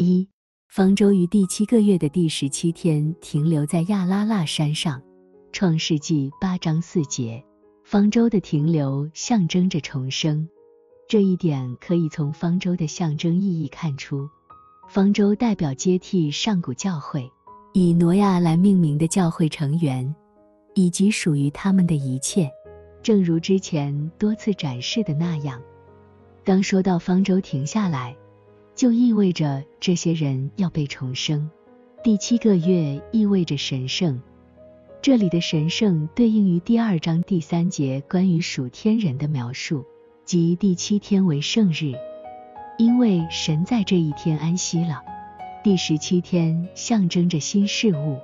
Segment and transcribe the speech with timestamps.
[0.00, 0.28] 一，
[0.68, 5.02] 方舟于第七个月的第十七天停留在亚拉腊山上。
[5.52, 7.44] 创世纪八章四节，
[7.82, 10.48] 方舟的停留象征着重生。
[11.08, 14.30] 这一点可以从方舟的象征意义看出。
[14.88, 17.28] 方舟代表接替上古教会，
[17.72, 20.14] 以挪亚来命名的教会成员，
[20.76, 22.48] 以及属于他们的一切。
[23.02, 25.60] 正如之前多次展示的那样，
[26.44, 28.16] 当说到方舟停下来。
[28.78, 31.50] 就意味着这些人要被重生。
[32.04, 34.22] 第七个月意味着神圣，
[35.02, 39.84] 这里的神圣对应于第二章第三节关于属天人的描述，
[40.24, 41.92] 即第七天为圣日，
[42.78, 45.02] 因为神在这一天安息了。
[45.64, 48.16] 第十七天象征着新事物，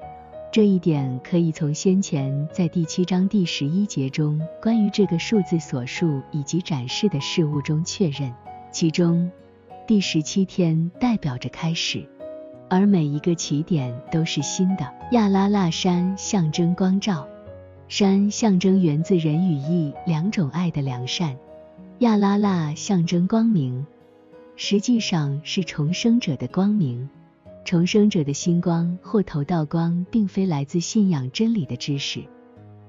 [0.53, 8.33] 这一点可以从先前在第七章第十一节中关于这个数字所述以及展示的事物中确认，
[8.71, 9.29] 其中。
[9.87, 12.09] 第十七天代表着开始，
[12.71, 14.91] 而每一个起点都是新的。
[15.13, 17.29] 亚拉腊山象征光照，
[17.87, 21.37] 山象征源自人与义两种爱的良善。
[21.99, 23.87] 亚拉腊象征光明，
[24.57, 27.07] 实际上是重生者的光明。
[27.67, 32.25] 重生者的星光或头道光，并非来自信仰真理的知识，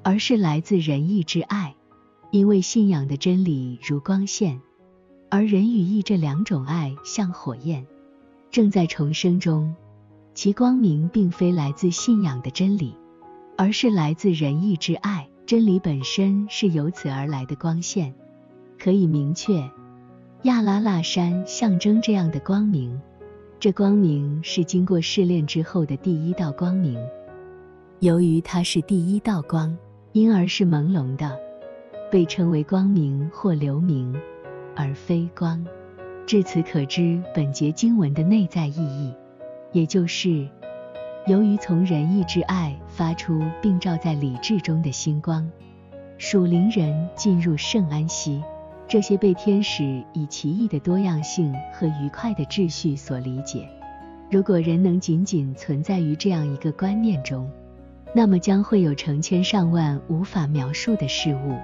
[0.02, 1.76] 而是来自仁义之爱，
[2.32, 4.62] 因为信仰的真理如光线。
[5.36, 7.86] 而人与义这两种爱像火焰，
[8.52, 9.76] 正在重生中。
[10.34, 12.96] 其光明并非来自信仰的真理，
[13.58, 15.28] 而是来自仁义之爱。
[15.46, 18.14] 真理本身是由此而来的光线。
[18.80, 19.70] 可以明确，
[20.44, 22.98] 亚拉腊山象征这样的光明。
[23.60, 26.98] 这光明是经过试炼之后的第一道光明。
[28.00, 29.78] 由于它是第一道光，
[30.14, 31.38] 因而是朦胧的，
[32.10, 34.16] 被称为光明或流明。
[34.76, 35.66] 而非光，
[36.26, 39.14] 至此可知本节经文的内在意义，
[39.72, 40.48] 也就是，
[41.28, 45.50] 由于从仁义之爱发出并照在理智中的星光，
[46.18, 48.44] 属灵人进入圣安息。
[48.88, 53.68] 这些被天使以奇异的多样性和愉快的秩序所理解。
[54.30, 57.50] 如果人能仅仅存在于这样一个观念中，
[58.14, 61.56] 那么将会有成千上万无法描述的事物。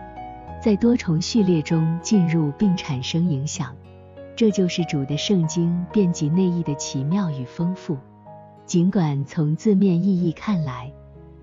[0.61, 3.75] 在多重序列中进入并产生影响，
[4.35, 7.97] 这就是主的圣经遍及内意的奇妙与丰富。
[8.67, 10.94] 尽管从字面意义看来，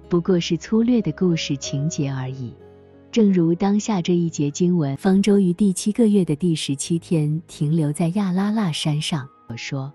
[0.08, 2.54] 不过是粗略的故事情节而已。
[3.10, 9.28] 正如当下这一节经文，方舟于第七个月的第十七天停留在亚拉腊山上。
[9.48, 9.92] 我说。